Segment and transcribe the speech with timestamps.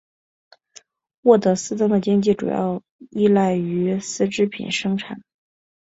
[1.21, 5.21] 沃德斯登的经济主要依赖于丝织品生产。